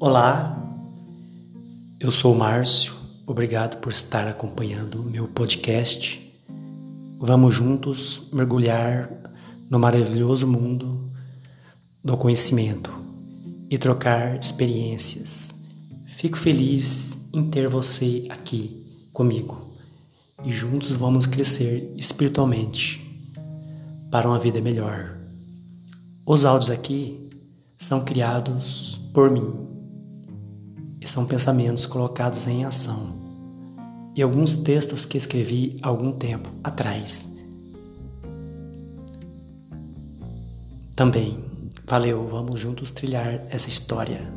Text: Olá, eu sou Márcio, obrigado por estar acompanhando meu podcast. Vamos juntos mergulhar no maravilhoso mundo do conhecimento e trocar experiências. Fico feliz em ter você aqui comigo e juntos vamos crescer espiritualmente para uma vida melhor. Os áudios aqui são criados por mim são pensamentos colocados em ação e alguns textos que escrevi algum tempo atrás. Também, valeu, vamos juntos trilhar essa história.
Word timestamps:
Olá, 0.00 0.56
eu 1.98 2.12
sou 2.12 2.32
Márcio, 2.32 2.94
obrigado 3.26 3.80
por 3.80 3.90
estar 3.90 4.28
acompanhando 4.28 5.02
meu 5.02 5.26
podcast. 5.26 6.24
Vamos 7.18 7.56
juntos 7.56 8.28
mergulhar 8.32 9.10
no 9.68 9.76
maravilhoso 9.76 10.46
mundo 10.46 11.10
do 12.04 12.16
conhecimento 12.16 12.92
e 13.68 13.76
trocar 13.76 14.38
experiências. 14.38 15.52
Fico 16.06 16.38
feliz 16.38 17.18
em 17.32 17.50
ter 17.50 17.68
você 17.68 18.22
aqui 18.28 18.86
comigo 19.12 19.74
e 20.44 20.52
juntos 20.52 20.92
vamos 20.92 21.26
crescer 21.26 21.92
espiritualmente 21.96 23.04
para 24.12 24.28
uma 24.28 24.38
vida 24.38 24.62
melhor. 24.62 25.18
Os 26.24 26.44
áudios 26.44 26.70
aqui 26.70 27.28
são 27.76 28.04
criados 28.04 29.00
por 29.12 29.32
mim 29.32 29.67
são 31.18 31.26
pensamentos 31.26 31.84
colocados 31.84 32.46
em 32.46 32.64
ação 32.64 33.12
e 34.14 34.22
alguns 34.22 34.54
textos 34.54 35.04
que 35.04 35.18
escrevi 35.18 35.76
algum 35.82 36.12
tempo 36.12 36.48
atrás. 36.62 37.28
Também, 40.94 41.42
valeu, 41.84 42.24
vamos 42.28 42.60
juntos 42.60 42.92
trilhar 42.92 43.44
essa 43.50 43.68
história. 43.68 44.32